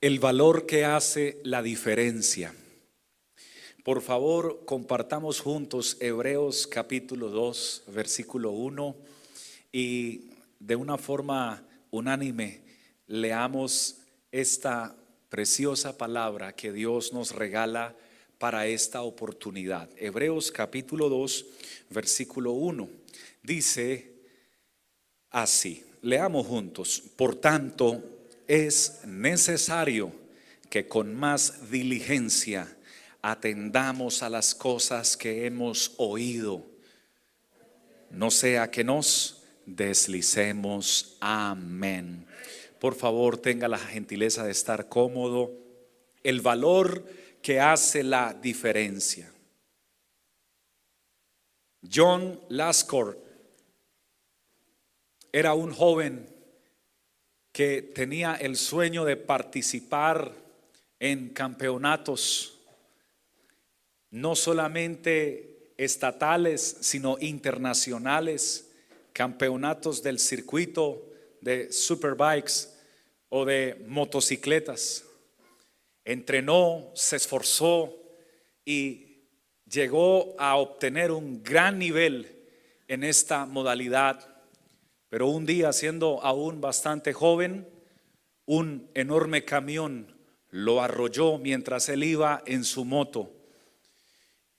[0.00, 2.54] El valor que hace la diferencia.
[3.84, 8.96] Por favor, compartamos juntos Hebreos capítulo 2, versículo 1
[9.70, 12.62] y de una forma unánime
[13.08, 13.98] leamos
[14.32, 14.96] esta
[15.28, 17.94] preciosa palabra que Dios nos regala
[18.38, 19.90] para esta oportunidad.
[19.98, 21.46] Hebreos capítulo 2,
[21.90, 22.88] versículo 1.
[23.42, 24.14] Dice
[25.28, 28.19] así, leamos juntos, por tanto,
[28.50, 30.10] es necesario
[30.70, 32.76] que con más diligencia
[33.22, 36.66] atendamos a las cosas que hemos oído,
[38.10, 41.16] no sea que nos deslicemos.
[41.20, 42.26] Amén.
[42.80, 45.52] Por favor, tenga la gentileza de estar cómodo.
[46.24, 47.04] El valor
[47.42, 49.32] que hace la diferencia.
[51.88, 53.16] John Lascor
[55.30, 56.39] era un joven
[57.52, 60.32] que tenía el sueño de participar
[60.98, 62.58] en campeonatos,
[64.10, 68.70] no solamente estatales, sino internacionales,
[69.12, 71.06] campeonatos del circuito
[71.40, 72.68] de superbikes
[73.28, 75.04] o de motocicletas.
[76.04, 77.96] Entrenó, se esforzó
[78.64, 79.24] y
[79.64, 82.46] llegó a obtener un gran nivel
[82.88, 84.29] en esta modalidad
[85.10, 87.68] pero un día, siendo aún bastante joven,
[88.46, 90.16] un enorme camión
[90.50, 93.32] lo arrolló mientras él iba en su moto.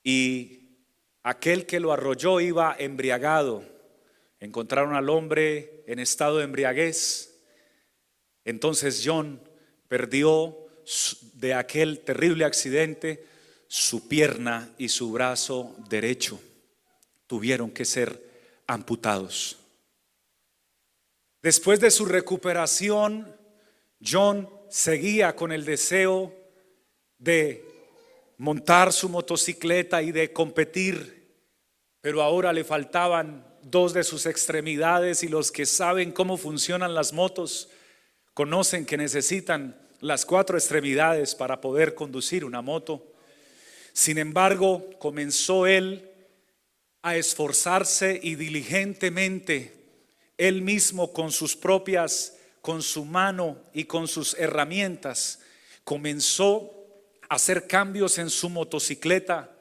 [0.03, 0.77] Y
[1.23, 3.63] aquel que lo arrolló iba embriagado.
[4.41, 7.33] Encontraron al hombre en estado de embriaguez.
[8.43, 9.41] Entonces John
[9.88, 10.58] perdió
[11.36, 13.25] de aquel terrible accidente
[13.67, 16.41] su pierna y su brazo derecho.
[17.25, 18.21] Tuvieron que ser
[18.67, 19.61] amputados.
[21.42, 23.36] Después de su recuperación,
[24.05, 26.33] John seguía con el deseo
[27.17, 27.65] de
[28.38, 31.36] montar su motocicleta y de competir,
[31.99, 37.14] pero ahora le faltaban dos de sus extremidades y los que saben cómo funcionan las
[37.14, 37.70] motos
[38.33, 43.14] conocen que necesitan las cuatro extremidades para poder conducir una moto.
[43.94, 46.10] Sin embargo, comenzó él
[47.02, 49.80] a esforzarse y diligentemente
[50.41, 55.39] él mismo con sus propias, con su mano y con sus herramientas,
[55.83, 56.73] comenzó
[57.29, 59.55] a hacer cambios en su motocicleta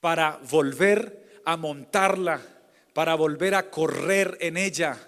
[0.00, 2.40] para volver a montarla,
[2.92, 4.98] para volver a correr en ella.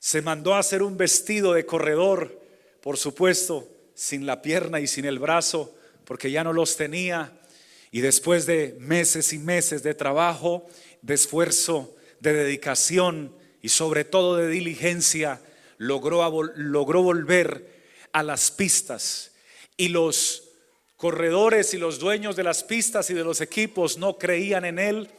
[0.00, 2.42] Se mandó a hacer un vestido de corredor,
[2.80, 7.38] por supuesto, sin la pierna y sin el brazo, porque ya no los tenía.
[7.92, 10.66] Y después de meses y meses de trabajo,
[11.02, 15.40] de esfuerzo, de dedicación, y sobre todo de diligencia,
[15.78, 17.80] logró, logró volver
[18.12, 19.32] a las pistas.
[19.76, 20.44] Y los
[20.96, 25.10] corredores y los dueños de las pistas y de los equipos no creían en él.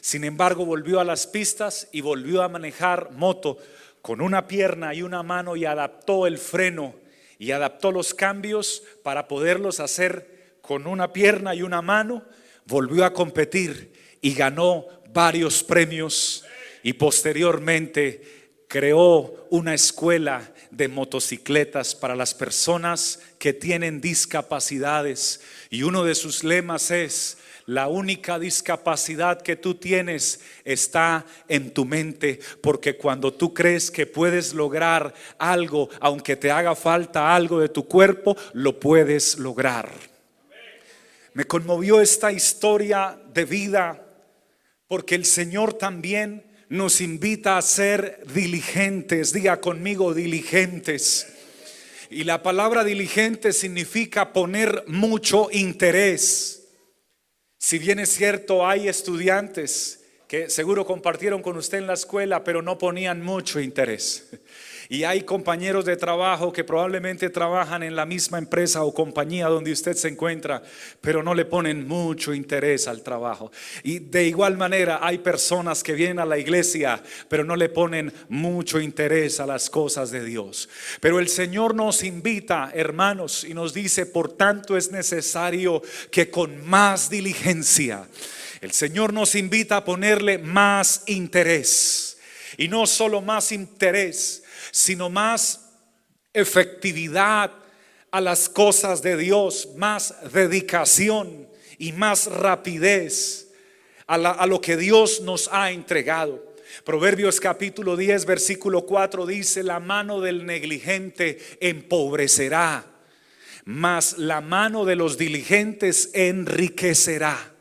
[0.00, 3.58] Sin embargo, volvió a las pistas y volvió a manejar moto
[4.02, 6.94] con una pierna y una mano y adaptó el freno
[7.38, 12.24] y adaptó los cambios para poderlos hacer con una pierna y una mano.
[12.64, 16.44] Volvió a competir y ganó varios premios
[16.88, 26.02] y posteriormente creó una escuela de motocicletas para las personas que tienen discapacidades y uno
[26.02, 32.96] de sus lemas es la única discapacidad que tú tienes está en tu mente, porque
[32.96, 38.34] cuando tú crees que puedes lograr algo, aunque te haga falta algo de tu cuerpo,
[38.54, 39.90] lo puedes lograr.
[41.34, 44.06] Me conmovió esta historia de vida,
[44.86, 49.32] porque el Señor también nos invita a ser diligentes.
[49.32, 51.26] Diga conmigo diligentes.
[52.10, 56.68] Y la palabra diligente significa poner mucho interés.
[57.58, 62.62] Si bien es cierto, hay estudiantes que seguro compartieron con usted en la escuela, pero
[62.62, 64.28] no ponían mucho interés.
[64.90, 69.70] Y hay compañeros de trabajo que probablemente trabajan en la misma empresa o compañía donde
[69.70, 70.62] usted se encuentra,
[71.02, 73.52] pero no le ponen mucho interés al trabajo.
[73.82, 78.10] Y de igual manera hay personas que vienen a la iglesia, pero no le ponen
[78.30, 80.70] mucho interés a las cosas de Dios.
[81.00, 86.66] Pero el Señor nos invita, hermanos, y nos dice, por tanto es necesario que con
[86.66, 88.08] más diligencia,
[88.62, 92.16] el Señor nos invita a ponerle más interés.
[92.56, 95.70] Y no solo más interés, sino más
[96.32, 97.52] efectividad
[98.10, 101.48] a las cosas de Dios, más dedicación
[101.78, 103.48] y más rapidez
[104.06, 106.56] a, lo que Dios nos ha entregado.
[106.84, 112.86] Proverbios capítulo 10, versículo 4 dice, la mano del negligente empobrecerá,
[113.64, 117.52] mas la mano de los diligentes enriquecerá.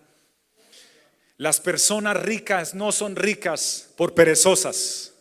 [1.38, 5.14] Las personas ricas no son ricas por perezosas.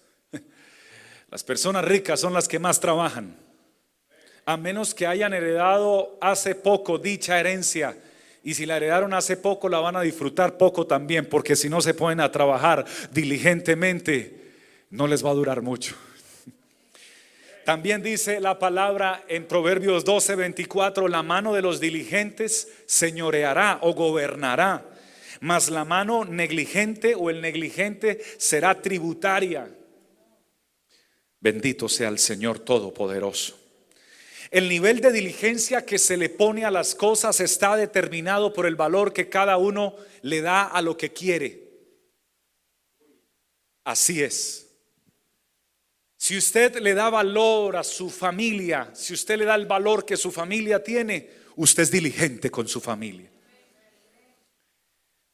[1.31, 3.37] Las personas ricas son las que más trabajan.
[4.45, 7.97] A menos que hayan heredado hace poco dicha herencia.
[8.45, 11.81] Y si la heredaron hace poco, la van a disfrutar poco también, porque si no
[11.81, 14.53] se ponen a trabajar diligentemente,
[14.91, 15.97] no les va a durar mucho.
[17.65, 23.93] También dice la palabra en Proverbios 12, 24, la mano de los diligentes señoreará o
[23.95, 24.85] gobernará,
[25.41, 29.69] mas la mano negligente o el negligente será tributaria.
[31.47, 33.57] Bendito sea el Señor Todopoderoso.
[34.51, 38.75] El nivel de diligencia que se le pone a las cosas está determinado por el
[38.75, 41.63] valor que cada uno le da a lo que quiere.
[43.85, 44.67] Así es.
[46.17, 50.17] Si usted le da valor a su familia, si usted le da el valor que
[50.17, 53.31] su familia tiene, usted es diligente con su familia.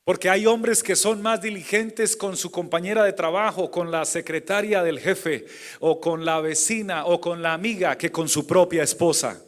[0.04, 4.82] Porque hay hombres que son más diligentes con su compañera de trabajo, con la secretaria
[4.82, 5.46] del jefe,
[5.78, 9.40] o con la vecina, o con la amiga, que con su propia esposa.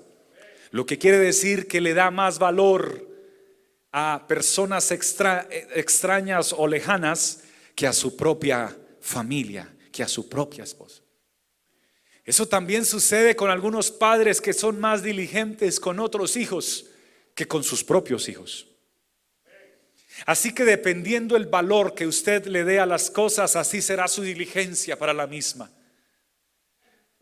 [0.70, 3.08] Lo que quiere decir que le da más valor
[3.90, 7.42] a personas extrañas o lejanas
[7.74, 11.02] que a su propia familia, que a su propia esposa.
[12.24, 16.86] Eso también sucede con algunos padres que son más diligentes con otros hijos
[17.34, 18.73] que con sus propios hijos.
[20.26, 24.22] Así que dependiendo el valor que usted le dé a las cosas, así será su
[24.22, 25.70] diligencia para la misma.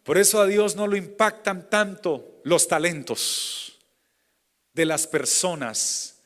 [0.03, 3.79] Por eso a Dios no lo impactan tanto los talentos
[4.73, 6.23] de las personas,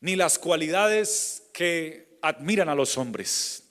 [0.00, 3.65] ni las cualidades que admiran a los hombres.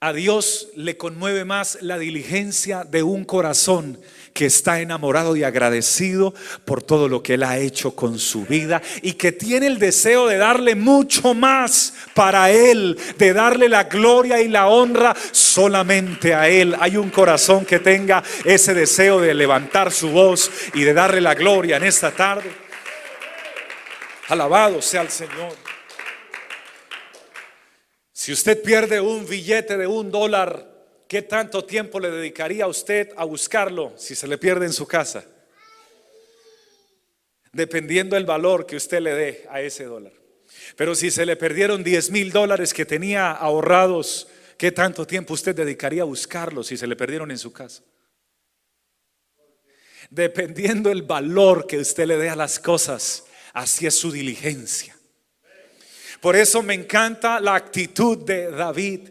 [0.00, 4.00] A Dios le conmueve más la diligencia de un corazón
[4.32, 6.34] que está enamorado y agradecido
[6.64, 10.28] por todo lo que Él ha hecho con su vida y que tiene el deseo
[10.28, 16.48] de darle mucho más para Él, de darle la gloria y la honra solamente a
[16.48, 16.76] Él.
[16.78, 21.34] Hay un corazón que tenga ese deseo de levantar su voz y de darle la
[21.34, 22.52] gloria en esta tarde.
[24.28, 25.67] Alabado sea el Señor.
[28.28, 30.70] Si usted pierde un billete de un dólar,
[31.08, 34.86] ¿qué tanto tiempo le dedicaría a usted a buscarlo si se le pierde en su
[34.86, 35.24] casa?
[37.54, 40.12] Dependiendo del valor que usted le dé a ese dólar.
[40.76, 44.28] Pero si se le perdieron 10 mil dólares que tenía ahorrados,
[44.58, 47.82] ¿qué tanto tiempo usted dedicaría a buscarlos si se le perdieron en su casa?
[50.10, 53.24] Dependiendo del valor que usted le dé a las cosas,
[53.54, 54.97] así es su diligencia.
[56.20, 59.08] Por eso me encanta la actitud de David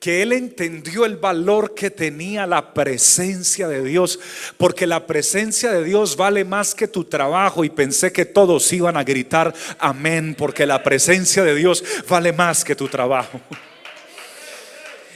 [0.00, 4.20] que él entendió el valor que tenía la presencia de Dios,
[4.56, 8.96] porque la presencia de Dios vale más que tu trabajo y pensé que todos iban
[8.96, 13.40] a gritar amén, porque la presencia de Dios vale más que tu trabajo.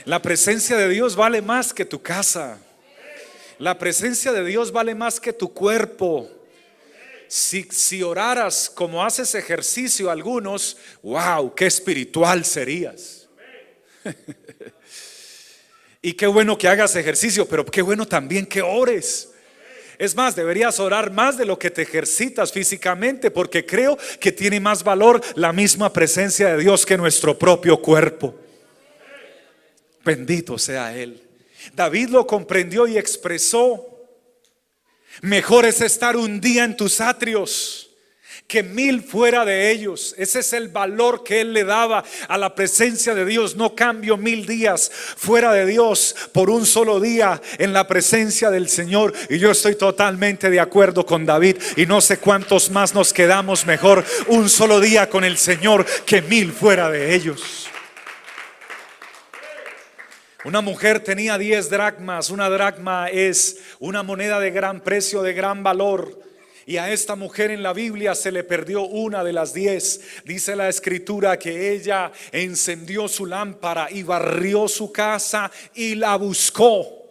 [0.05, 2.57] La presencia de Dios vale más que tu casa.
[3.59, 6.27] La presencia de Dios vale más que tu cuerpo
[7.31, 13.29] si, oraras como haces ejercicio algunos, wow, qué espiritual serías.
[16.01, 19.29] y qué bueno que hagas ejercicio, pero qué bueno también que ores.
[19.97, 24.59] Es más, deberías orar más de lo que te ejercitas físicamente, porque creo que tiene
[24.59, 28.35] más valor la misma presencia de Dios que nuestro propio cuerpo.
[30.03, 31.23] Bendito sea Él.
[31.73, 33.90] David lo comprendió y expresó
[35.21, 37.91] Mejor es estar un día en tus atrios
[38.47, 40.13] que mil fuera de ellos.
[40.17, 43.55] Ese es el valor que él le daba a la presencia de Dios.
[43.55, 48.67] No cambio mil días fuera de Dios por un solo día en la presencia del
[48.67, 49.13] Señor.
[49.29, 51.55] Y yo estoy totalmente de acuerdo con David.
[51.77, 56.21] Y no sé cuántos más nos quedamos mejor un solo día con el Señor que
[56.21, 57.70] mil fuera de ellos.
[60.43, 62.29] Una mujer tenía 10 dracmas.
[62.31, 66.19] Una dracma es una moneda de gran precio, de gran valor.
[66.65, 70.01] Y a esta mujer en la Biblia se le perdió una de las diez.
[70.25, 77.01] Dice la escritura que ella encendió su lámpara y barrió su casa y la buscó.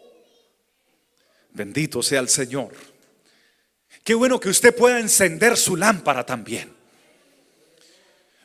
[1.52, 2.70] Bendito sea el Señor.
[4.02, 6.79] Qué bueno que usted pueda encender su lámpara también.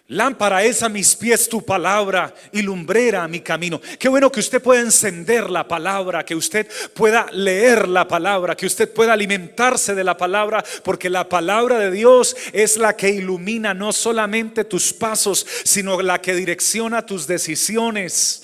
[0.10, 3.82] Lámpara es a mis pies tu palabra y lumbrera a mi camino.
[3.98, 8.68] Qué bueno que usted pueda encender la palabra, que usted pueda leer la palabra, que
[8.68, 13.74] usted pueda alimentarse de la palabra, porque la palabra de Dios es la que ilumina
[13.74, 18.44] no solamente tus pasos, sino la que direcciona tus decisiones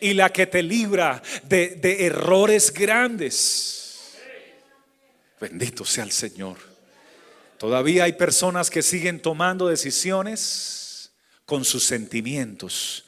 [0.00, 4.12] y la que te libra de, de errores grandes.
[5.40, 6.56] Bendito sea el Señor.
[7.58, 10.79] Todavía hay personas que siguen tomando decisiones
[11.50, 13.04] con sus sentimientos.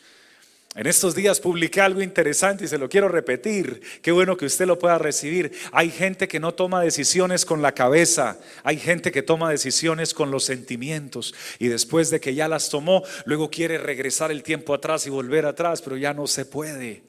[0.75, 3.81] En estos días publiqué algo interesante y se lo quiero repetir.
[4.03, 5.53] Qué bueno que usted lo pueda recibir.
[5.71, 10.33] Hay gente que no toma decisiones con la cabeza, hay gente que toma decisiones con
[10.33, 15.07] los sentimientos y después de que ya las tomó, luego quiere regresar el tiempo atrás
[15.07, 17.05] y volver atrás, pero ya no se puede.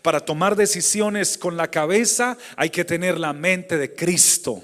[0.00, 4.62] Para tomar decisiones con la cabeza hay que tener la mente de Cristo.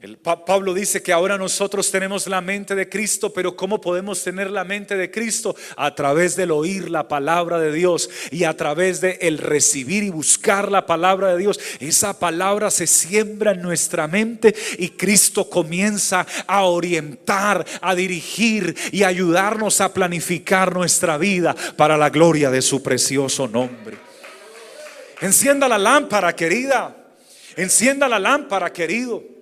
[0.00, 4.48] El Pablo dice que ahora nosotros tenemos la mente de Cristo, pero ¿cómo podemos tener
[4.48, 5.56] la mente de Cristo?
[5.76, 10.10] A través del oír la palabra de Dios y a través de el recibir y
[10.10, 11.58] buscar la palabra de Dios.
[11.80, 19.02] Esa palabra se siembra en nuestra mente y Cristo comienza a orientar, a dirigir y
[19.02, 23.98] ayudarnos a planificar nuestra vida para la gloria de su precioso nombre.
[25.20, 26.94] Encienda la lámpara, querida.
[27.56, 29.37] Encienda la lámpara, querido.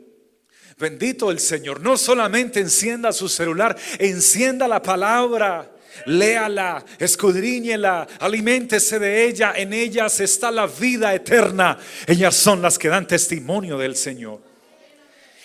[0.78, 1.80] Bendito el Señor.
[1.80, 5.71] No solamente encienda su celular, encienda la palabra.
[6.04, 9.54] Léala, escudriñela, aliméntese de ella.
[9.56, 11.78] En ellas está la vida eterna.
[12.06, 14.40] Ellas son las que dan testimonio del Señor.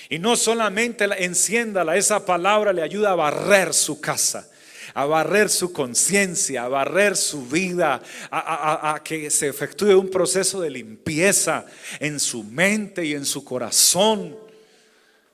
[0.10, 4.48] Y no solamente enciéndala, esa palabra le ayuda a barrer su casa
[4.94, 10.60] a barrer su conciencia, a barrer su vida, a, a, que se efectúe un proceso
[10.60, 11.66] de limpieza
[12.02, 14.51] en su mente y en su corazón.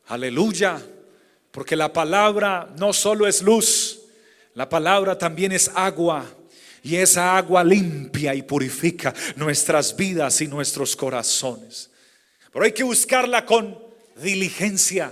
[0.07, 0.81] Aleluya.
[1.51, 4.01] Porque la palabra no solo es luz,
[4.53, 6.25] la palabra también es agua.
[6.83, 11.89] Y esa agua limpia y purifica nuestras vidas y nuestros corazones.
[12.53, 13.77] Pero hay que buscarla con
[14.15, 15.11] diligencia.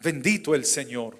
[0.00, 1.18] Bendito el Señor.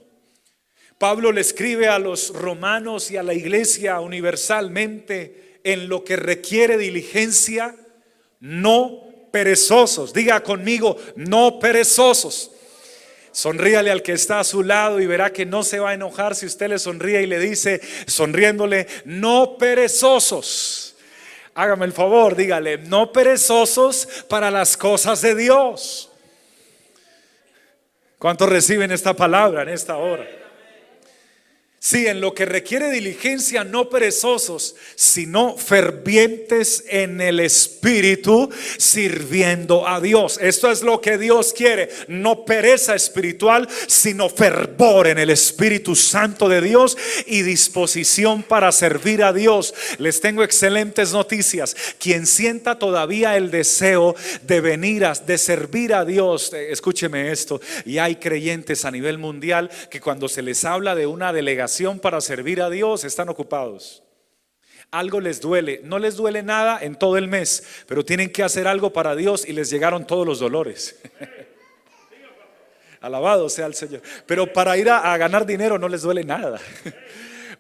[0.99, 6.77] Pablo le escribe a los romanos y a la iglesia universalmente en lo que requiere
[6.77, 7.77] diligencia,
[8.41, 10.13] no perezosos.
[10.13, 12.53] Diga conmigo, no perezosos.
[13.39, 16.35] Sonríale al que está a su lado y verá que no se va a enojar
[16.35, 20.97] si usted le sonríe y le dice, sonriéndole, no perezosos.
[21.55, 26.11] Hágame el favor, dígale, no perezosos para las cosas de Dios.
[28.19, 30.27] ¿Cuántos reciben esta palabra en esta hora?
[31.81, 40.01] Sí, en lo que requiere diligencia, no perezosos, sino fervientes en el Espíritu, sirviendo a
[40.01, 40.41] Dios.
[40.43, 46.49] Esto es lo que Dios quiere, no pereza espiritual, sino fervor en el Espíritu Santo
[46.49, 49.73] de Dios y disposición para servir a Dios.
[49.99, 51.77] Les tengo excelentes noticias.
[52.01, 57.61] Quien sienta todavía el deseo de venir a, de servir a Dios, eh, escúcheme esto,
[57.85, 61.68] y hay creyentes a nivel mundial que cuando se les habla de una delegación,
[62.01, 64.03] para servir a Dios, están ocupados.
[64.91, 68.67] Algo les duele, no les duele nada en todo el mes, pero tienen que hacer
[68.67, 70.99] algo para Dios y les llegaron todos los dolores.
[73.01, 74.03] Alabado sea el Señor.
[74.27, 76.59] Pero para ir a, ganar dinero no les duele nada.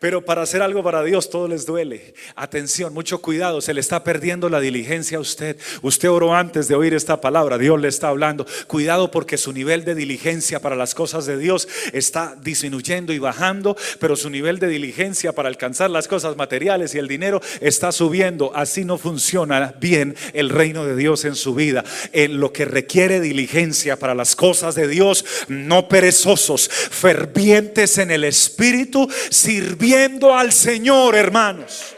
[0.00, 2.14] Pero para hacer algo para Dios todo les duele.
[2.36, 5.56] Atención, mucho cuidado, se le está perdiendo la diligencia a usted.
[5.82, 8.46] Usted oró antes de oír esta palabra, Dios le está hablando.
[8.68, 13.76] Cuidado porque su nivel de diligencia para las cosas de Dios está disminuyendo y bajando,
[13.98, 18.52] pero su nivel de diligencia para alcanzar las cosas materiales y el dinero está subiendo.
[18.54, 21.84] Así no funciona bien el reino de Dios en su vida.
[22.12, 28.22] En lo que requiere diligencia para las cosas de Dios, no perezosos, fervientes en el
[28.22, 31.94] espíritu, sirviendo al Señor, hermanos.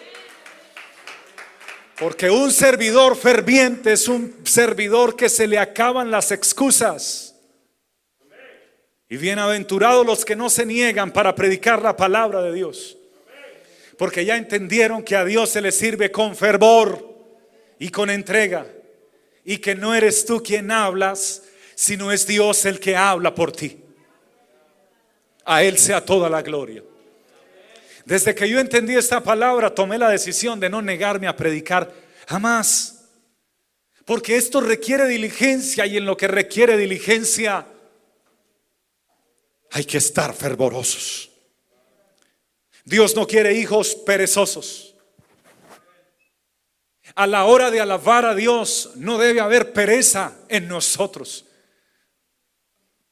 [1.98, 7.34] Porque un servidor ferviente es un servidor que se le acaban las excusas.
[9.08, 12.96] Y bienaventurados los que no se niegan para predicar la palabra de Dios.
[13.98, 17.06] Porque ya entendieron que a Dios se le sirve con fervor
[17.78, 18.66] y con entrega.
[19.44, 21.42] Y que no eres tú quien hablas,
[21.74, 23.78] sino es Dios el que habla por ti.
[25.44, 26.82] A Él sea toda la gloria.
[28.10, 31.94] Desde que yo entendí esta palabra, tomé la decisión de no negarme a predicar
[32.26, 33.04] jamás.
[34.04, 37.68] Porque esto requiere diligencia y en lo que requiere diligencia
[39.70, 41.30] hay que estar fervorosos.
[42.84, 44.96] Dios no quiere hijos perezosos.
[47.14, 51.44] A la hora de alabar a Dios no debe haber pereza en nosotros.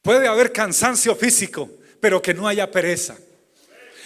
[0.01, 1.69] Puede haber cansancio físico,
[2.01, 3.15] pero que no haya pereza.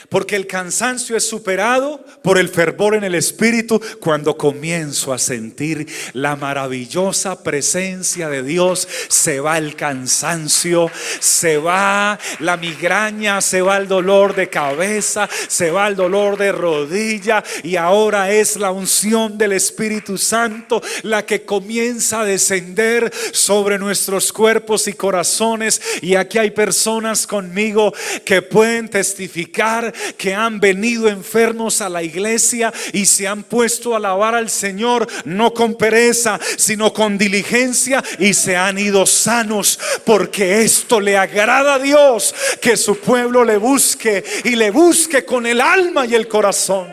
[0.10, 5.88] Porque el cansancio es superado por el fervor en el espíritu cuando comienzo a sentir
[6.14, 8.88] la maravillosa presencia de Dios.
[9.08, 15.72] Se va el cansancio, se va la migraña, se va el dolor de cabeza, se
[15.72, 21.44] va el dolor de rodilla y ahora es la unción del Espíritu Santo la que
[21.44, 25.82] comienza a descender sobre nuestros cuerpos y corazones.
[26.02, 27.94] Y aquí hay personas conmigo
[28.26, 33.98] que pueden testificar que han venido enfermos a la iglesia y se han puesto a
[33.98, 40.62] alabar al Señor, no con pereza, sino con diligencia y se han ido sanos, porque
[40.62, 45.62] esto le agrada a Dios, que su pueblo le busque y le busque con el
[45.62, 46.88] alma y el corazón.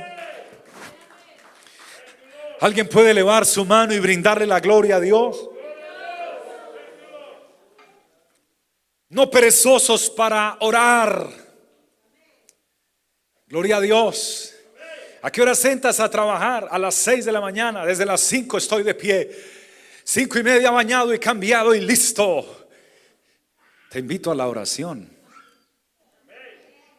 [2.61, 5.49] ¿Alguien puede elevar su mano y brindarle la gloria a Dios?
[9.09, 11.29] No perezosos para orar
[13.51, 14.55] Gloria a Dios.
[15.23, 16.69] ¿A qué hora sentas a trabajar?
[16.71, 17.85] A las 6 de la mañana.
[17.85, 19.29] Desde las 5 estoy de pie.
[20.05, 22.69] Cinco y media bañado y cambiado y listo.
[23.91, 25.11] Te invito a la oración.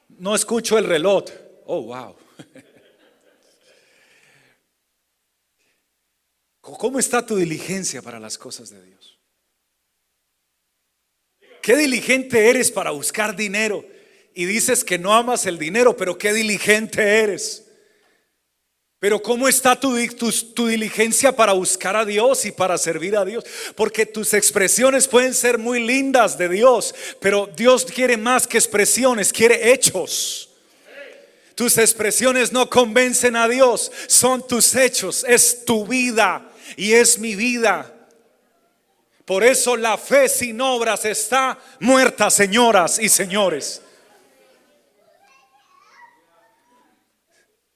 [0.09, 1.23] No escucho el reloj.
[1.65, 2.17] Oh, wow.
[6.59, 9.17] ¿Cómo está tu diligencia para las cosas de Dios?
[11.61, 13.85] ¿Qué diligente eres para buscar dinero?
[14.33, 17.65] Y dices que no amas el dinero, pero qué diligente eres.
[19.01, 19.97] Pero ¿cómo está tu,
[20.53, 23.43] tu, diligencia para buscar a Dios y para servir a Dios?
[23.75, 29.33] Porque tus expresiones pueden ser muy lindas de Dios, pero Dios quiere más que expresiones,
[29.33, 30.49] quiere hechos.
[31.55, 37.35] Tus expresiones no convencen a Dios, son tus hechos, es tu vida y es mi
[37.35, 37.91] vida.
[39.25, 43.81] Por eso la fe sin obras está muerta, señoras y señores.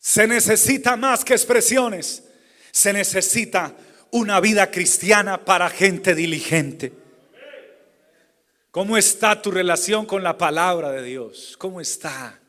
[0.06, 2.26] Se necesita más que expresiones.
[2.72, 3.76] Se necesita
[4.12, 6.94] una vida cristiana para gente diligente.
[8.70, 11.56] ¿Cómo está tu relación con la palabra de Dios?
[11.58, 12.40] ¿Cómo está?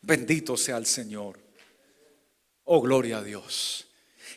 [0.00, 1.38] Bendito sea el Señor.
[2.64, 3.88] Oh, gloria a Dios.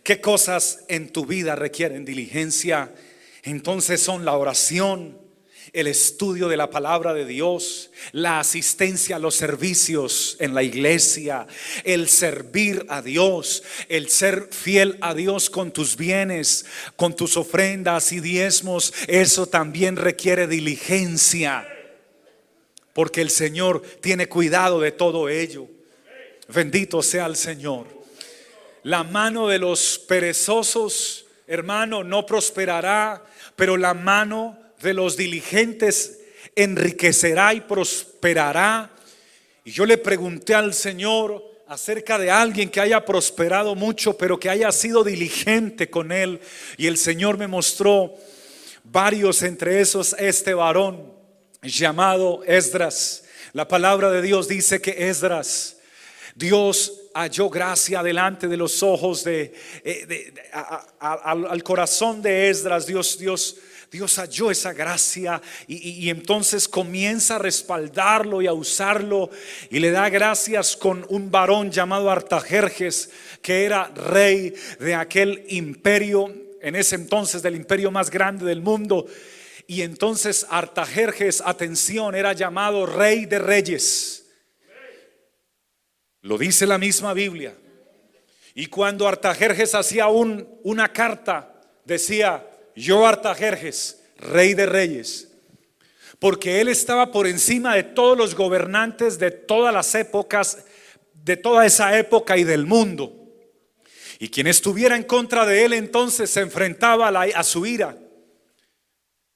[0.04, 2.94] ¿Qué cosas en tu vida requieren diligencia?
[3.42, 5.18] Entonces son la oración,
[5.74, 11.48] el estudio de la palabra de Dios, la asistencia a los servicios en la iglesia,
[11.84, 18.12] el servir a Dios, el ser fiel a Dios con tus bienes, con tus ofrendas
[18.12, 21.68] y diezmos, eso también requiere diligencia,
[22.94, 25.68] porque el Señor tiene cuidado de todo ello.
[26.48, 27.88] Bendito sea el Señor.
[28.84, 33.26] La mano de los perezosos, hermano, no prosperará,
[33.56, 36.20] pero la mano de los diligentes
[36.56, 38.92] enriquecerá y prosperará.
[39.66, 44.50] Y yo le pregunté al Señor acerca de alguien que haya prosperado mucho, pero que
[44.50, 46.40] haya sido diligente con él.
[46.78, 48.14] Y el Señor me mostró
[48.84, 51.12] varios, entre esos este varón
[51.62, 53.24] llamado Esdras.
[53.54, 55.78] La palabra de Dios dice que Esdras,
[56.36, 60.34] Dios halló gracia delante de los ojos de, eh,
[61.00, 62.86] al corazón de Esdras.
[62.86, 63.58] Dios, Dios
[63.96, 69.30] Dios halló esa gracia y, entonces comienza a respaldarlo y a usarlo
[69.70, 73.10] y le da gracias con un varón llamado Artajerjes,
[73.42, 76.30] que era rey de aquel imperio,
[76.62, 79.06] en ese entonces del imperio más grande del mundo.
[79.66, 84.26] Y entonces Artajerjes, atención, era llamado rey de reyes.
[86.20, 87.56] Lo dice la misma Biblia.
[88.56, 92.46] Y cuando Artajerjes hacía un, una carta, decía,
[92.76, 95.32] yo Artajerjes, rey de reyes,
[96.20, 100.66] porque él estaba por encima de todos los gobernantes de todas las épocas,
[101.14, 103.14] de toda esa época y del mundo.
[104.20, 107.98] Y quien estuviera en contra de él entonces se enfrentaba a, su ira.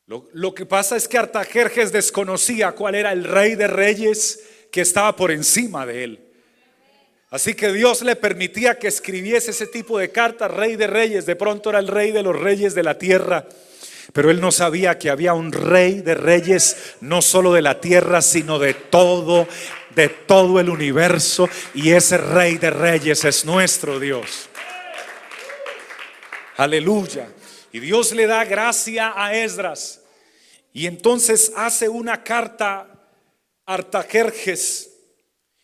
[0.06, 4.82] Lo, lo, que pasa es que Artajerjes desconocía cuál era el rey de reyes que
[4.82, 6.28] estaba por encima de él.
[7.31, 11.35] Así que Dios le permitía que escribiese ese tipo de cartas, rey de reyes, de
[11.35, 13.47] pronto era el rey de los reyes de la tierra.
[14.13, 18.23] Pero él no sabía que había un rey de reyes, no solo de la tierra,
[18.23, 19.47] sino de todo,
[19.93, 21.47] de todo el universo.
[21.75, 24.49] Y ese rey de reyes es nuestro Dios.
[26.57, 27.27] Aleluya.
[27.71, 30.01] Y Dios le da gracia a Esdras.
[30.73, 32.87] Y entonces hace una carta
[33.67, 34.88] a Artajerjes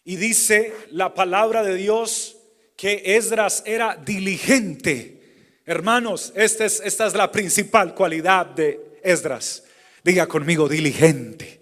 [0.06, 2.38] y dice la palabra de Dios
[2.78, 5.20] que Esdras era diligente.
[5.66, 9.64] Hermanos, esta es, esta es la principal cualidad de Esdras.
[10.04, 11.60] Diga conmigo, diligente.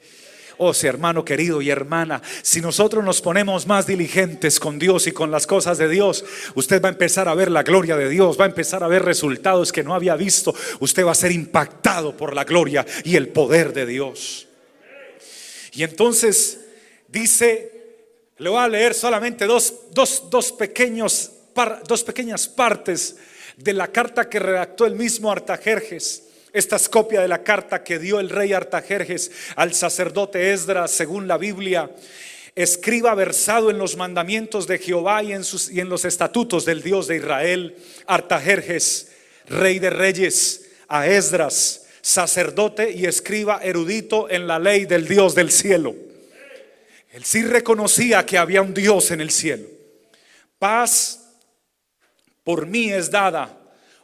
[0.57, 5.11] Oh, si hermano querido y hermana, si nosotros nos ponemos más diligentes con Dios y
[5.11, 8.39] con las cosas de Dios, usted va a empezar a ver la gloria de Dios,
[8.39, 10.53] va a empezar a ver resultados que no había visto.
[10.79, 14.47] Usted va a ser impactado por la gloria y el poder de Dios.
[15.71, 16.59] Y entonces
[17.07, 17.72] dice,
[18.43, 21.31] le voy a leer solamente dos, dos, pequeños,
[21.87, 23.15] dos pequeñas partes
[23.55, 26.23] de la carta que redactó el mismo Artajerjes.
[26.51, 31.25] Esta es copia de la carta que dio el rey Artajerjes al sacerdote Esdras según
[31.25, 31.89] la Biblia.
[32.53, 36.83] Escriba versado en los mandamientos de Jehová y en, sus, y en los estatutos del
[36.83, 37.77] Dios de Israel.
[38.07, 39.07] Artajerjes,
[39.47, 45.49] rey de reyes, a Esdras, sacerdote y escriba erudito en la ley del Dios del
[45.49, 45.95] cielo.
[47.13, 49.67] Él sí reconocía que había un Dios en el cielo.
[50.57, 51.19] Paz
[52.43, 53.55] por mí es dada,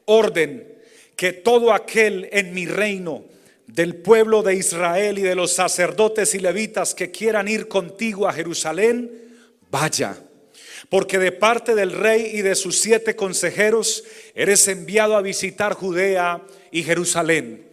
[0.06, 0.78] orden
[1.16, 3.26] que todo aquel en mi reino,
[3.66, 8.34] del pueblo de Israel y de los sacerdotes y levitas que quieran ir contigo a
[8.34, 9.12] Jerusalén,
[9.72, 10.16] vaya.
[10.88, 14.04] Porque de parte del rey y de sus siete consejeros
[14.36, 16.42] eres enviado a visitar Judea
[16.72, 17.68] y Jerusalén,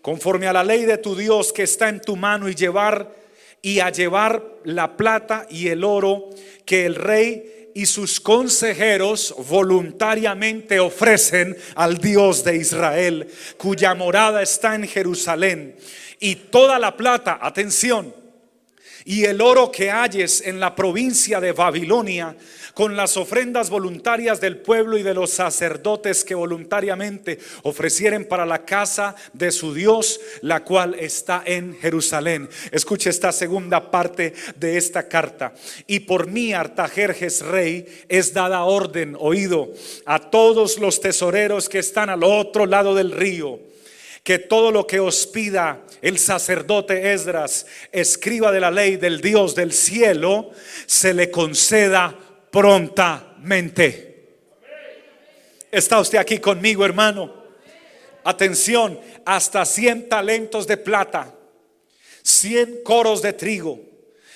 [0.00, 3.19] conforme a la ley de tu Dios que está en tu mano y llevar
[3.62, 6.30] y a llevar la plata y el oro
[6.64, 14.74] que el rey y sus consejeros voluntariamente ofrecen al Dios de Israel, cuya morada está
[14.74, 15.76] en Jerusalén.
[16.18, 18.14] Y toda la plata, atención,
[19.10, 22.36] y el oro que halles en la provincia de Babilonia,
[22.74, 28.64] con las ofrendas voluntarias del pueblo y de los sacerdotes que voluntariamente ofrecieren para la
[28.64, 32.48] casa de su Dios, la cual está en Jerusalén.
[32.70, 35.54] Escuche esta segunda parte de esta carta.
[35.88, 39.72] Y por mí, Artajerjes rey, es dada orden, oído,
[40.04, 43.69] a todos los tesoreros que están al otro lado del río
[44.22, 49.54] que todo lo que os pida el sacerdote Esdras, escriba de la ley del Dios
[49.54, 50.50] del cielo,
[50.86, 52.16] se le conceda
[52.50, 54.10] prontamente.
[55.70, 57.40] ¿Está usted aquí conmigo, hermano?
[58.24, 61.34] Atención, hasta 100 talentos de plata,
[62.22, 63.80] 100 coros de trigo,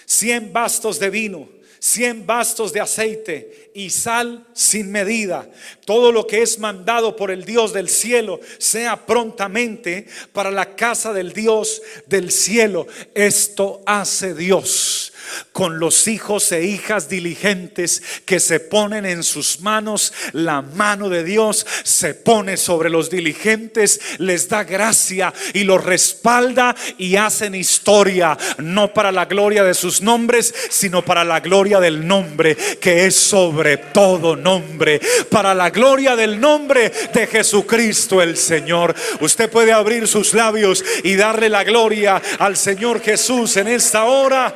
[0.06, 1.48] 100 bastos de vino,
[1.80, 5.48] 100 bastos de aceite y sal sin medida.
[5.84, 11.12] Todo lo que es mandado por el Dios del cielo sea prontamente para la casa
[11.12, 12.86] del Dios del cielo.
[13.14, 15.10] Esto hace Dios
[15.52, 20.12] con los hijos e hijas diligentes que se ponen en sus manos.
[20.32, 26.76] La mano de Dios se pone sobre los diligentes, les da gracia y los respalda
[26.98, 32.06] y hacen historia, no para la gloria de sus nombres, sino para la gloria del
[32.06, 35.00] nombre que es sobre todo nombre,
[35.30, 38.94] para la gloria del nombre de Jesucristo el Señor.
[39.20, 44.54] Usted puede abrir sus labios y darle la gloria al Señor Jesús en esta hora.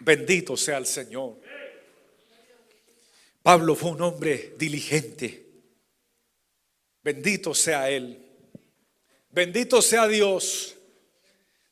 [0.00, 1.38] Bendito sea el Señor.
[3.42, 5.46] Pablo fue un hombre diligente.
[7.02, 8.18] Bendito sea Él.
[9.30, 10.76] Bendito sea Dios.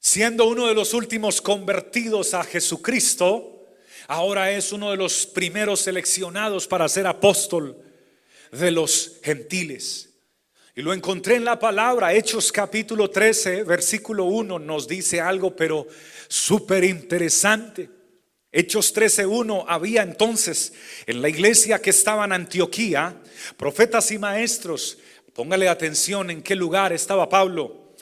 [0.01, 3.67] Siendo uno de los últimos convertidos a Jesucristo,
[4.07, 7.77] ahora es uno de los primeros seleccionados para ser apóstol
[8.53, 10.11] de los gentiles.
[10.75, 15.89] Y lo encontré en la palabra, Hechos capítulo 13, versículo 1, nos dice algo, pero
[16.29, 17.91] súper interesante.
[18.53, 20.73] Hechos 13.1 había entonces
[21.07, 23.21] en la iglesia que estaba en Antioquía
[23.57, 24.99] profetas y maestros.
[25.35, 27.95] Póngale atención en qué lugar estaba Pablo.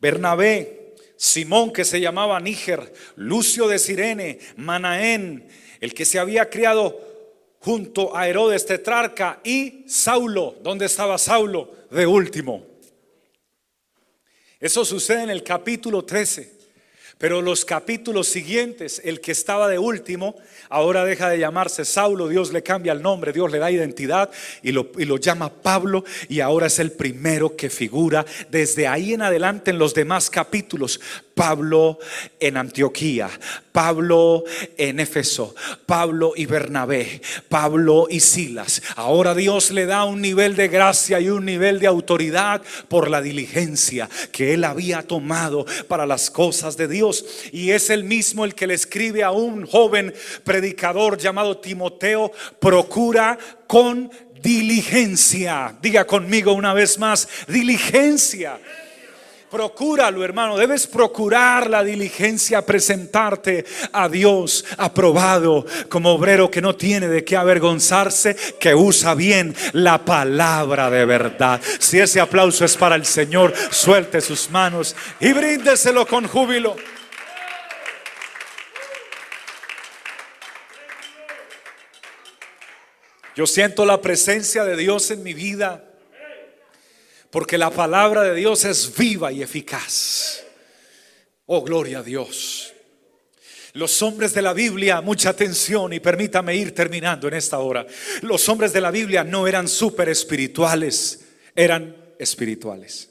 [0.00, 0.83] Bernabé,
[1.16, 5.48] Simón que se llamaba Níger, Lucio de Sirene, Manaén,
[5.80, 7.00] el que se había criado
[7.60, 10.56] junto a Herodes tetrarca y Saulo.
[10.62, 11.72] ¿Dónde estaba Saulo?
[11.90, 12.66] De último.
[14.60, 16.63] Eso sucede en el capítulo 13.
[17.18, 20.36] Pero los capítulos siguientes, el que estaba de último,
[20.68, 24.30] ahora deja de llamarse Saulo, Dios le cambia el nombre, Dios le da identidad
[24.62, 29.14] y lo, y lo, llama Pablo y ahora es el primero que figura desde ahí
[29.14, 31.00] en adelante en los demás capítulos.
[31.34, 31.98] Pablo
[32.38, 33.28] en Antioquía,
[33.72, 34.44] Pablo
[34.76, 38.82] en Éfeso, Pablo y Bernabé, Pablo y Silas.
[38.94, 43.20] Ahora Dios le da un nivel de gracia y un nivel de autoridad por la
[43.20, 47.24] diligencia que él había tomado para las cosas de Dios.
[47.52, 53.36] Y es el mismo el que le escribe a un joven predicador llamado Timoteo, procura
[53.66, 55.76] con diligencia.
[55.82, 58.58] Diga conmigo una vez más, diligencia
[59.54, 60.56] Procúralo, hermano.
[60.56, 67.36] Debes procurar la diligencia, presentarte a Dios aprobado como obrero que no tiene de qué
[67.36, 71.60] avergonzarse, que usa bien la palabra de verdad.
[71.78, 76.74] Si ese aplauso es para el Señor, suelte sus manos y bríndeselo con júbilo.
[83.36, 85.93] Yo siento la presencia de Dios en mi vida
[87.34, 90.44] porque la palabra de Dios es viva y eficaz.
[91.46, 92.72] Oh, gloria a Dios.
[93.72, 97.84] Los hombres de la Biblia, mucha atención y permítame ir terminando en esta hora.
[98.22, 101.24] Los hombres de la Biblia no eran súper espirituales,
[101.56, 103.10] eran espirituales.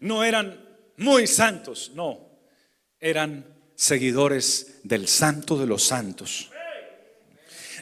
[0.00, 0.58] No eran
[0.96, 2.26] muy santos, no,
[2.98, 6.51] eran seguidores del santo de los santos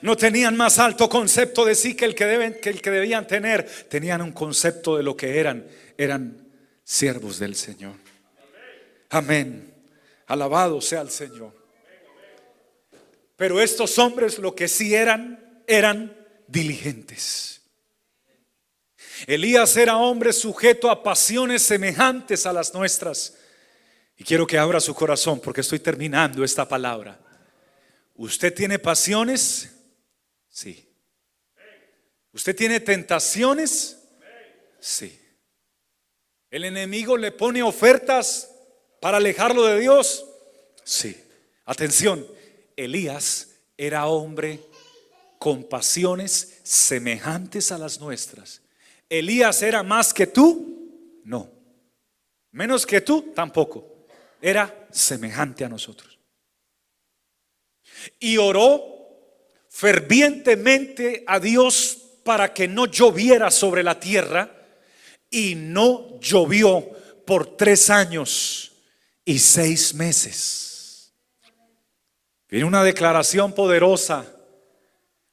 [0.03, 3.27] no tenían más alto concepto de sí que el que, deben, que el que debían
[3.27, 3.67] tener.
[3.89, 5.67] Tenían un concepto de lo que eran.
[5.97, 6.49] Eran
[6.85, 7.95] siervos del Señor.
[9.11, 9.75] Amén.
[10.27, 11.53] Alabado sea el Señor.
[13.37, 17.63] Pero estos hombres lo que sí eran, eran diligentes.
[19.27, 23.35] Elías era hombre sujeto a pasiones semejantes a las nuestras.
[24.17, 27.19] Y quiero que abra su corazón porque estoy terminando esta palabra.
[28.15, 29.80] Usted tiene pasiones
[30.51, 30.87] Sí.
[32.33, 33.99] ¿Usted tiene tentaciones?
[34.79, 35.19] Sí.
[36.51, 38.51] ¿El enemigo le pone ofertas
[39.01, 40.27] para alejarlo de Dios?
[40.85, 41.17] Sí.
[41.65, 42.27] Atención,
[42.77, 44.61] Elías era hombre
[45.39, 48.61] con pasiones semejantes a las nuestras.
[49.09, 51.21] Elías era más que tú?
[51.25, 51.51] No.
[52.51, 53.33] Menos que tú?
[53.35, 54.07] Tampoco.
[54.43, 56.19] Era semejante a nosotros.
[58.19, 59.00] Y oró
[59.71, 64.51] fervientemente a Dios para que no lloviera sobre la tierra
[65.31, 66.87] y no llovió
[67.25, 68.73] por tres años
[69.25, 71.15] y seis meses.
[72.49, 74.27] Viene una declaración poderosa.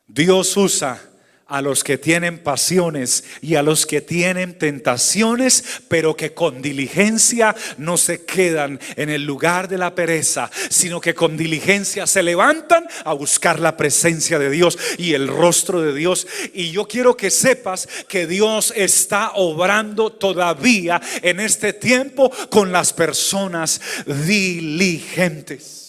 [0.06, 1.02] Dios usa
[1.48, 7.56] a los que tienen pasiones y a los que tienen tentaciones, pero que con diligencia
[7.78, 12.86] no se quedan en el lugar de la pereza, sino que con diligencia se levantan
[13.06, 16.28] a buscar la presencia de Dios y el rostro de Dios.
[16.54, 22.94] Y yo quiero que sepas que Dios está obrando todavía en este tiempo con las
[22.94, 25.86] personas diligentes.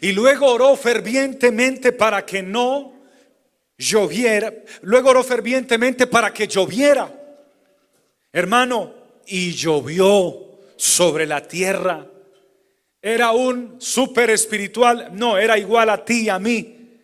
[0.00, 2.91] Y luego oró fervientemente para que no
[3.76, 4.52] lloviera.
[4.82, 7.12] Luego oró fervientemente para que lloviera.
[8.32, 8.94] Hermano,
[9.26, 12.06] y llovió sobre la tierra.
[13.00, 16.98] Era un super espiritual, no, era igual a ti y a mí.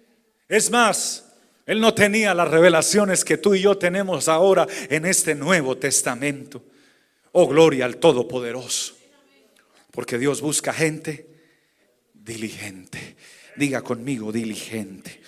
[0.49, 1.25] Es más,
[1.67, 6.63] él no tenía las revelaciones que tú y yo tenemos ahora en este Nuevo Testamento.
[7.33, 8.97] Oh, gloria al Todopoderoso.
[9.91, 11.27] Porque Dios busca gente
[12.15, 13.17] diligente.
[13.57, 15.21] Diga conmigo, diligente.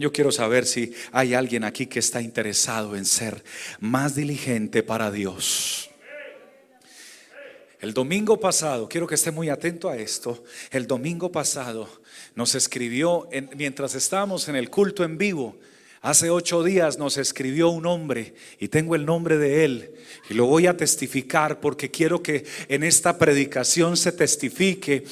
[0.00, 3.44] Yo quiero saber si hay alguien aquí que está interesado en ser
[3.80, 5.90] más diligente para Dios.
[7.80, 11.86] El domingo pasado, quiero que esté muy atento a esto, el domingo pasado
[12.34, 15.58] nos escribió, mientras estábamos en el culto en vivo,
[16.02, 19.90] Hace ocho días nos escribió un hombre y tengo el nombre de él
[20.30, 25.04] y lo voy a testificar porque quiero que en esta predicación se testifique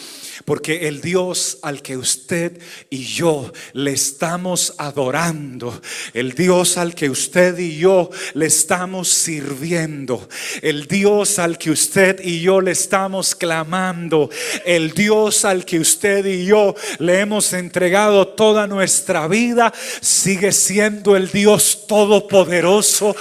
[0.46, 5.78] porque el Dios al que usted y yo le estamos adorando,
[6.14, 10.26] el Dios al que usted y yo le estamos sirviendo,
[10.62, 14.30] el Dios al que usted y yo le estamos clamando,
[14.64, 19.70] el Dios al que usted y yo le hemos entregado toda nuestra vida,
[20.00, 23.16] sigue siendo el Dios todopoderoso.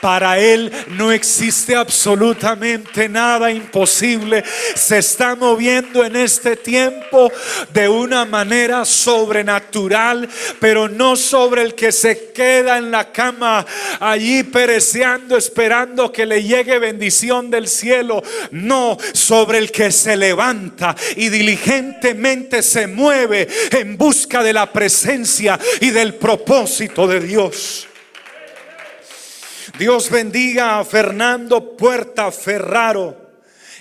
[0.00, 4.44] Para Él no existe absolutamente nada imposible.
[4.74, 7.30] Se está moviendo en este tiempo
[7.72, 13.66] de una manera sobrenatural, pero no sobre el que se queda en la cama
[13.98, 18.22] allí pereceando, esperando que le llegue bendición del cielo.
[18.50, 25.58] No, sobre el que se levanta y diligentemente se mueve en busca de la presencia
[25.80, 27.86] y del propósito de Dios.
[29.78, 33.19] Dios bendiga a Fernando Puerta Ferraro.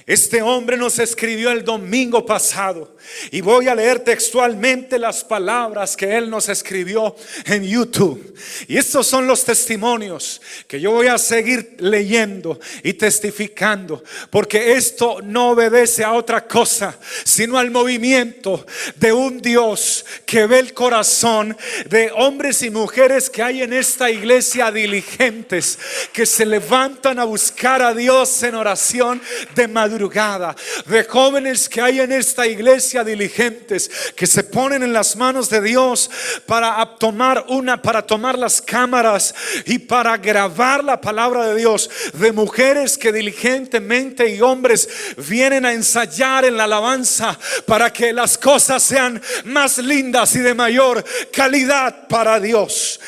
[0.10, 2.96] Este hombre nos escribió el domingo pasado
[3.30, 8.34] y voy a leer textualmente las palabras que él nos escribió en YouTube.
[8.68, 15.20] Y estos son los testimonios que yo voy a seguir leyendo y testificando, porque esto
[15.22, 21.56] no obedece a otra cosa, sino al movimiento de un Dios que ve el corazón
[21.88, 25.78] de hombres y mujeres que hay en esta iglesia diligentes,
[26.12, 29.22] que se levantan a buscar a Dios en oración
[29.54, 35.18] de madrugada de jóvenes que hay en esta iglesia diligentes, que se ponen en las
[35.18, 36.10] manos de Dios
[36.46, 39.36] para tomar una, para tomar las cámaras
[39.66, 45.74] y para grabar la palabra de Dios, de mujeres que diligentemente y hombres vienen a
[45.74, 52.08] ensayar en la alabanza para que las cosas sean más lindas y de mayor calidad
[52.08, 53.02] para Dios.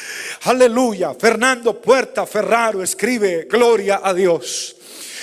[0.43, 1.13] Aleluya.
[1.13, 4.75] Fernando Puerta Ferraro escribe, gloria a Dios.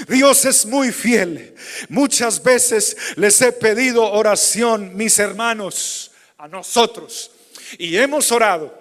[0.06, 1.54] Dios es muy fiel.
[1.88, 7.30] Muchas veces les he pedido oración, mis hermanos, a nosotros.
[7.78, 8.78] Y hemos orado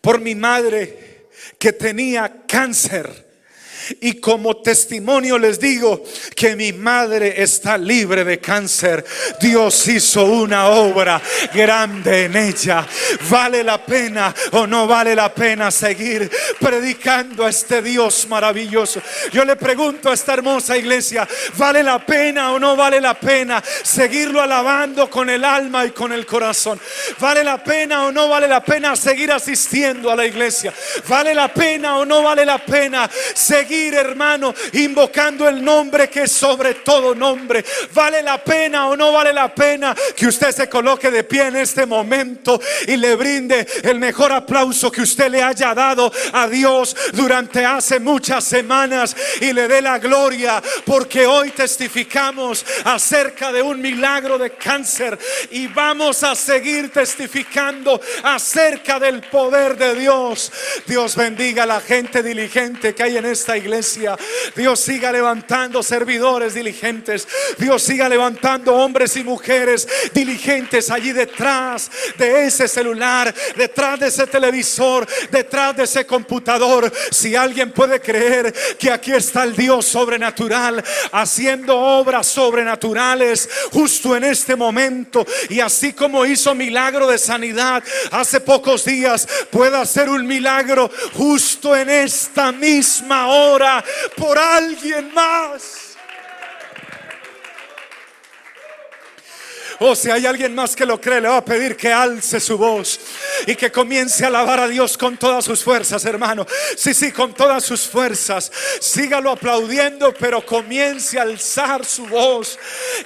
[0.00, 1.26] por mi madre
[1.58, 3.29] que tenía cáncer
[4.00, 6.02] y como testimonio les digo
[6.34, 9.04] que mi madre está libre de cáncer.
[9.40, 11.20] Dios hizo una obra
[11.52, 12.86] grande en ella.
[13.28, 19.02] ¿Vale la pena o no vale la pena seguir predicando a este Dios maravilloso?
[19.32, 21.26] Yo le pregunto a esta hermosa iglesia,
[21.56, 26.12] ¿vale la pena o no vale la pena seguirlo alabando con el alma y con
[26.12, 26.80] el corazón?
[27.18, 30.72] ¿Vale la pena o no vale la pena seguir asistiendo a la iglesia?
[31.08, 36.32] ¿Vale la pena o no vale la pena seguir hermano, invocando el nombre que es
[36.32, 37.64] sobre todo nombre.
[37.94, 41.56] ¿Vale la pena o no vale la pena que usted se coloque de pie en
[41.56, 46.96] este momento y le brinde el mejor aplauso que usted le haya dado a Dios
[47.12, 53.80] durante hace muchas semanas y le dé la gloria porque hoy testificamos acerca de un
[53.80, 55.18] milagro de cáncer
[55.50, 60.52] y vamos a seguir testificando acerca del poder de Dios.
[60.86, 63.59] Dios bendiga a la gente diligente que hay en esta iglesia
[64.56, 67.26] Dios siga levantando servidores diligentes.
[67.58, 74.26] Dios siga levantando hombres y mujeres diligentes allí detrás de ese celular, detrás de ese
[74.26, 76.92] televisor, detrás de ese computador.
[77.10, 84.24] Si alguien puede creer que aquí está el Dios sobrenatural haciendo obras sobrenaturales justo en
[84.24, 90.26] este momento y así como hizo milagro de sanidad hace pocos días, puede hacer un
[90.26, 93.49] milagro justo en esta misma hora
[94.16, 95.89] por alguien más.
[99.82, 102.58] O si hay alguien más que lo cree, le va a pedir que alce su
[102.58, 103.00] voz
[103.46, 106.46] y que comience a alabar a Dios con todas sus fuerzas, hermano.
[106.76, 108.52] Sí, sí, con todas sus fuerzas.
[108.78, 112.58] Sígalo aplaudiendo, pero comience a alzar su voz.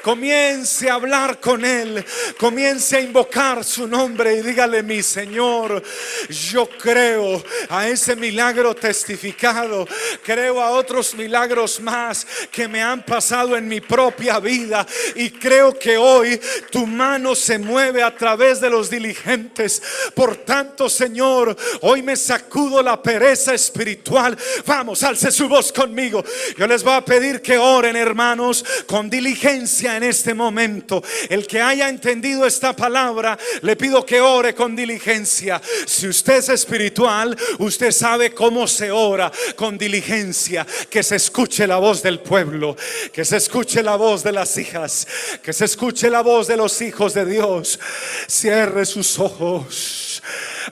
[0.02, 2.04] Comience a hablar con Él.
[2.40, 5.80] Comience a invocar su nombre y dígale, mi Señor,
[6.28, 9.86] yo creo a ese milagro testificado.
[10.24, 14.84] Creo a otros milagros más que me han pasado en mi propia vida.
[15.14, 19.82] Y creo que hoy tu mano se mueve a través de los diligentes.
[20.14, 24.36] Por tanto, Señor, hoy me sacudo la pereza espiritual.
[24.66, 26.24] Vamos, alce su voz conmigo.
[26.56, 31.02] Yo les voy a pedir que oren, hermanos, con diligencia en este momento.
[31.28, 35.60] El que haya entendido esta palabra, le pido que ore con diligencia.
[35.86, 40.66] Si usted es espiritual, usted sabe cómo se ora con diligencia.
[40.90, 42.76] Que se escuche la voz del pueblo,
[43.12, 45.06] que se escuche la voz de las hijas,
[45.42, 47.78] que se escuche la voz de los hijos de Dios,
[48.26, 50.22] cierre sus ojos,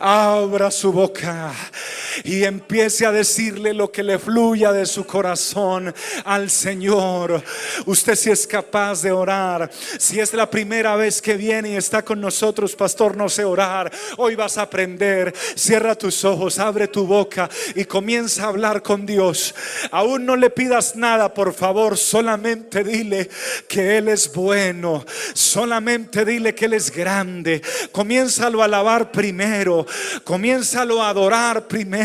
[0.03, 1.53] abra su boca
[2.25, 7.43] y empiece a decirle lo que le fluya de su corazón al Señor.
[7.87, 12.03] Usted si es capaz de orar, si es la primera vez que viene y está
[12.05, 13.93] con nosotros, pastor, no sé orar.
[14.17, 15.33] Hoy vas a aprender.
[15.55, 19.55] Cierra tus ojos, abre tu boca y comienza a hablar con Dios.
[19.93, 23.31] Aún no le pidas nada, por favor, solamente dile
[23.69, 25.05] que Él es bueno.
[25.33, 27.63] Solamente dile que Él es grande.
[27.93, 29.87] Comiénzalo a alabar primero.
[30.25, 32.03] Comiénzalo a adorar primero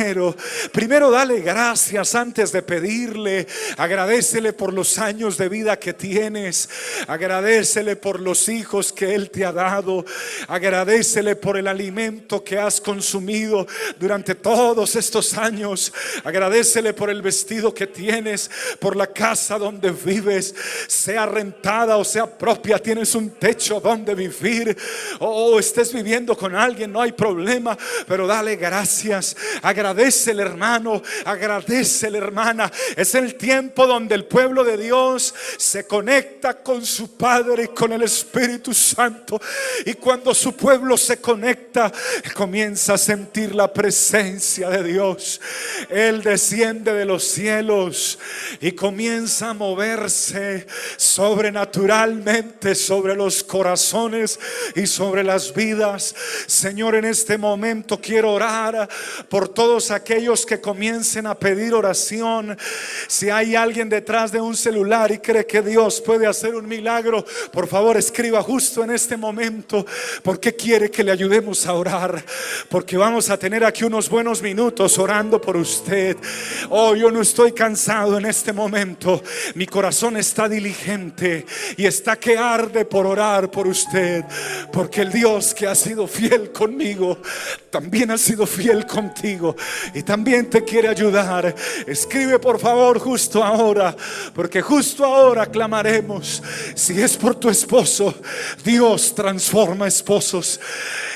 [0.71, 1.11] primero.
[1.11, 3.47] dale gracias antes de pedirle.
[3.77, 6.69] Agradecele por los años de vida que tienes.
[7.07, 10.05] Agradecele por los hijos que Él te ha dado.
[10.47, 13.67] Agradecele por el alimento que has consumido
[13.99, 15.91] durante todos estos años.
[16.23, 20.53] Agradecele por el vestido que tienes, por la casa donde vives,
[20.87, 22.79] sea rentada o sea propia.
[22.79, 24.77] Tienes un techo donde vivir.
[25.19, 27.66] O estés viviendo con alguien, no hay problema.
[28.07, 29.35] Pero dale gracias.
[29.61, 32.71] Agradece el hermano, agradece la hermana.
[32.95, 37.91] Es el tiempo donde el pueblo de Dios se conecta con su Padre y con
[37.93, 39.41] el Espíritu Santo.
[39.85, 41.91] Y cuando su pueblo se conecta,
[42.33, 45.41] comienza a sentir la presencia de Dios.
[45.89, 48.19] Él desciende de los cielos
[48.61, 50.67] y comienza a moverse
[50.97, 54.39] sobrenaturalmente sobre los corazones
[54.75, 56.15] y sobre las vidas.
[56.45, 57.56] Señor, en este momento
[58.01, 58.87] quiero orar
[59.29, 62.57] por todos aquellos que comiencen a pedir oración.
[63.07, 67.25] Si hay alguien detrás de un celular y cree que Dios puede hacer un milagro,
[67.51, 69.85] por favor escriba justo en este momento
[70.23, 72.23] porque quiere que le ayudemos a orar.
[72.69, 76.17] Porque vamos a tener aquí unos buenos minutos orando por usted.
[76.69, 79.21] Oh, yo no estoy cansado en este momento.
[79.55, 81.45] Mi corazón está diligente
[81.77, 84.23] y está que arde por orar por usted.
[84.71, 87.17] Porque el Dios que ha sido fiel conmigo,
[87.69, 89.55] también ha sido fiel contigo
[89.93, 91.53] y también te quiere ayudar.
[91.85, 93.95] Escribe por favor justo ahora,
[94.33, 96.41] porque justo ahora clamaremos.
[96.75, 98.13] Si es por tu esposo,
[98.63, 100.59] Dios transforma esposos.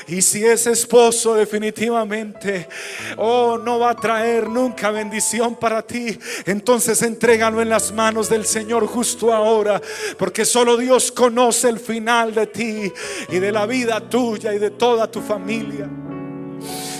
[0.08, 2.68] Y si es esposo definitivamente,
[3.16, 8.44] oh, no va a traer nunca bendición para ti, entonces entrégalo en las manos del
[8.44, 9.80] Señor justo ahora,
[10.18, 12.92] porque solo Dios conoce el final de ti
[13.28, 15.88] y de la vida tuya y de toda tu familia.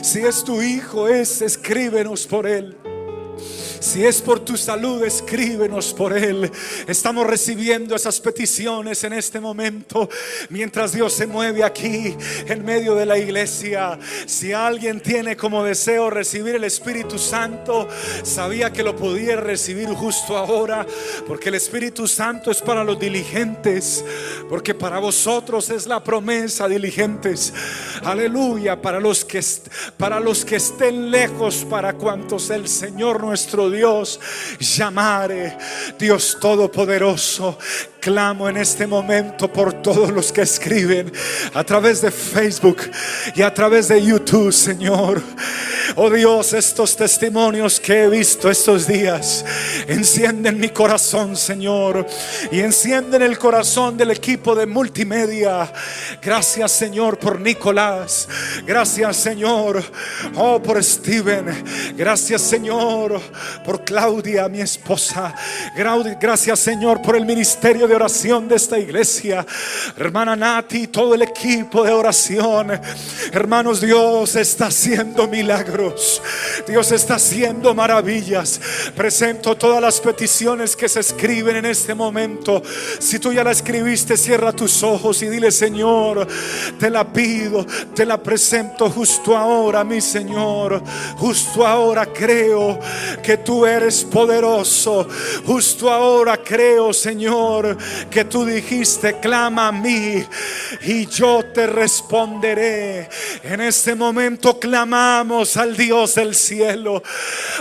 [0.03, 2.77] Si es tu hijo, es escríbenos por él.
[3.83, 6.49] Si es por tu salud, escríbenos por Él.
[6.87, 10.09] Estamos recibiendo esas peticiones en este momento
[10.51, 12.17] mientras Dios se mueve aquí
[12.47, 13.99] en medio de la iglesia.
[14.25, 17.89] Si alguien tiene como deseo recibir el Espíritu Santo,
[18.23, 20.87] sabía que lo pudiera recibir justo ahora,
[21.27, 24.05] porque el Espíritu Santo es para los diligentes,
[24.49, 27.53] porque para vosotros es la promesa diligentes.
[28.05, 29.43] Aleluya, para los que
[29.97, 34.21] para los que estén lejos, para cuantos el Señor nuestro Dios
[34.61, 35.57] llamare.
[35.99, 37.59] Dios Todopoderoso,
[38.01, 41.13] clamo en este momento por todos los que escriben
[41.55, 42.91] a través de Facebook
[43.35, 45.23] y a través de YouTube, Señor.
[45.97, 49.45] Oh Dios, estos testimonios que he visto estos días
[49.87, 52.07] encienden mi corazón, Señor,
[52.51, 55.73] y encienden el corazón del equipo de multimedia.
[56.23, 58.29] Gracias, Señor, por Nicolás.
[58.67, 59.83] Gracias, Señor,
[60.37, 61.65] oh, por Steven.
[61.97, 63.21] Gracias, Señor,
[63.65, 65.35] por Claudia, mi esposa.
[65.75, 69.47] Gracias, Señor, por el ministerio de oración de esta iglesia.
[69.97, 72.81] Hermana Nati, todo el equipo de oración.
[73.33, 76.23] Hermanos, Dios está haciendo milagros.
[76.67, 78.61] Dios está haciendo maravillas.
[78.97, 82.63] Presento todas las peticiones que se escriben en este momento.
[82.99, 86.27] Si tú ya la escribiste, cierra tus ojos y dile, Señor,
[86.79, 90.83] te la pido, te la presento justo ahora, mi Señor.
[91.17, 92.79] Justo ahora creo
[93.23, 95.07] que tú eres poderoso.
[95.47, 97.77] Justo ahora creo, Señor,
[98.11, 100.25] que tú dijiste, clama a mí
[100.83, 103.09] y yo te responderé.
[103.43, 107.03] En este momento clamamos al Dios del cielo.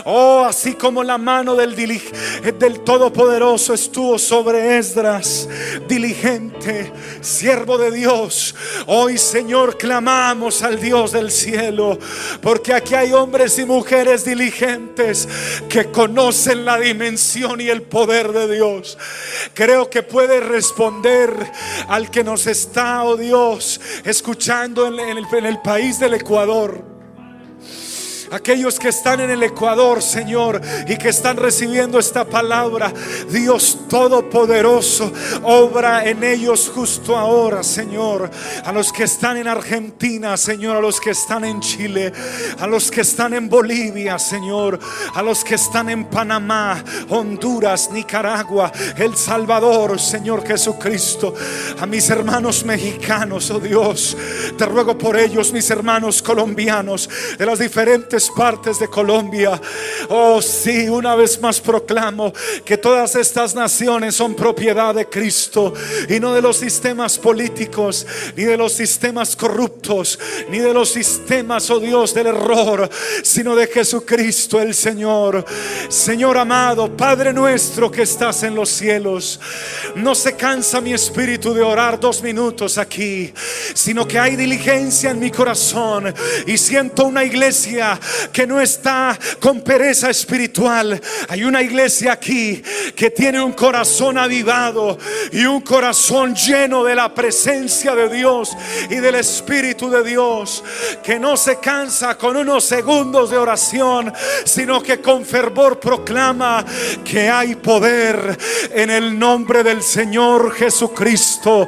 [0.05, 5.47] Oh, así como la mano del, del Todopoderoso estuvo sobre Esdras,
[5.87, 8.55] diligente, siervo de Dios.
[8.87, 11.97] Hoy, Señor, clamamos al Dios del cielo,
[12.41, 15.27] porque aquí hay hombres y mujeres diligentes
[15.71, 18.97] que conocen la dimensión y el poder de Dios.
[19.53, 21.33] Creo que puede responder
[21.87, 26.90] al que nos está, oh Dios, escuchando en el, en el país del Ecuador
[28.31, 32.93] aquellos que están en el Ecuador, Señor, y que están recibiendo esta palabra,
[33.29, 35.11] Dios Todopoderoso,
[35.43, 38.29] obra en ellos justo ahora, Señor.
[38.63, 42.13] A los que están en Argentina, Señor, a los que están en Chile,
[42.59, 44.79] a los que están en Bolivia, Señor,
[45.13, 51.33] a los que están en Panamá, Honduras, Nicaragua, El Salvador, Señor Jesucristo,
[51.79, 54.15] a mis hermanos mexicanos, oh Dios,
[54.57, 59.59] te ruego por ellos, mis hermanos colombianos, de las diferentes partes de Colombia.
[60.09, 65.73] Oh, sí, una vez más proclamo que todas estas naciones son propiedad de Cristo
[66.09, 68.05] y no de los sistemas políticos,
[68.35, 70.19] ni de los sistemas corruptos,
[70.49, 72.89] ni de los sistemas, oh Dios, del error,
[73.23, 75.43] sino de Jesucristo el Señor.
[75.89, 79.39] Señor amado, Padre nuestro que estás en los cielos,
[79.95, 83.33] no se cansa mi espíritu de orar dos minutos aquí,
[83.73, 86.13] sino que hay diligencia en mi corazón
[86.45, 87.99] y siento una iglesia
[88.31, 90.99] que no está con pereza espiritual.
[91.29, 92.61] Hay una iglesia aquí
[92.95, 94.97] que tiene un corazón avivado
[95.31, 98.55] y un corazón lleno de la presencia de Dios
[98.89, 100.63] y del Espíritu de Dios,
[101.03, 104.13] que no se cansa con unos segundos de oración,
[104.45, 106.65] sino que con fervor proclama
[107.03, 108.37] que hay poder
[108.73, 111.67] en el nombre del Señor Jesucristo,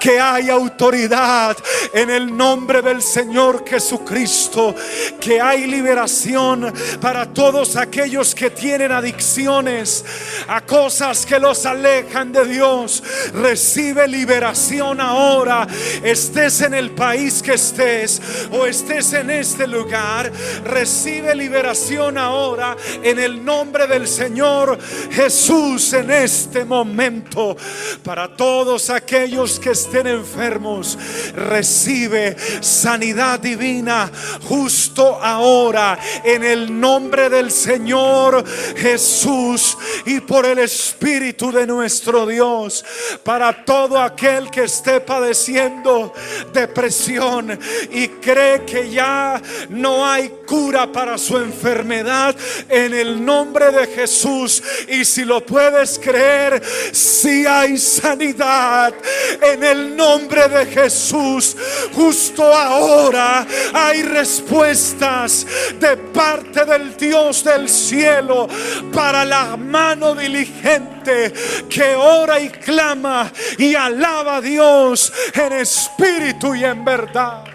[0.00, 1.56] que hay autoridad
[1.92, 4.74] en el nombre del Señor Jesucristo,
[5.20, 10.04] que hay liberación para todos aquellos que tienen adicciones
[10.46, 13.02] a cosas que los alejan de Dios.
[13.34, 15.66] Recibe liberación ahora,
[16.04, 18.20] estés en el país que estés
[18.52, 20.30] o estés en este lugar,
[20.64, 24.78] recibe liberación ahora en el nombre del Señor
[25.10, 27.56] Jesús en este momento.
[28.04, 30.98] Para todos aquellos que estén enfermos,
[31.34, 34.10] recibe sanidad divina
[34.46, 35.61] justo ahora
[36.24, 38.44] en el nombre del Señor
[38.76, 42.84] Jesús y por el Espíritu de nuestro Dios.
[43.22, 46.12] Para todo aquel que esté padeciendo
[46.52, 47.58] depresión
[47.90, 52.34] y cree que ya no hay cura para su enfermedad
[52.68, 54.62] en el nombre de Jesús.
[54.88, 56.60] Y si lo puedes creer,
[56.92, 58.94] si hay sanidad
[59.40, 61.56] en el nombre de Jesús,
[61.94, 65.46] justo ahora hay respuestas
[65.78, 68.48] de parte del Dios del cielo
[68.92, 71.32] para la mano diligente
[71.68, 77.51] que ora y clama y alaba a Dios en espíritu y en verdad.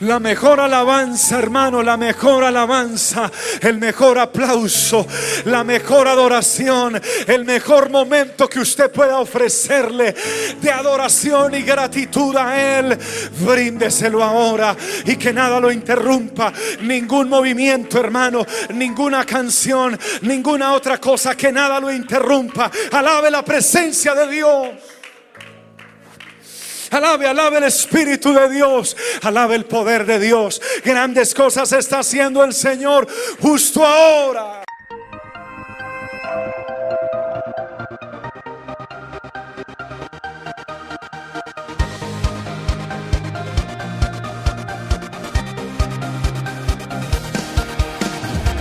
[0.00, 3.30] La mejor alabanza, hermano, la mejor alabanza,
[3.62, 5.06] el mejor aplauso,
[5.46, 10.14] la mejor adoración, el mejor momento que usted pueda ofrecerle
[10.60, 12.98] de adoración y gratitud a Él.
[13.40, 14.76] Bríndeselo ahora
[15.06, 16.52] y que nada lo interrumpa.
[16.82, 18.44] Ningún movimiento, hermano,
[18.74, 22.70] ninguna canción, ninguna otra cosa, que nada lo interrumpa.
[22.92, 24.68] Alabe la presencia de Dios.
[26.90, 28.96] Alabe, alabe el Espíritu de Dios.
[29.22, 30.60] Alabe el poder de Dios.
[30.84, 33.06] Grandes cosas está haciendo el Señor
[33.40, 34.62] justo ahora.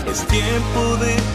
[0.07, 1.34] Es tiempo de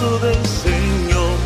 [0.00, 1.39] brazo del Señor.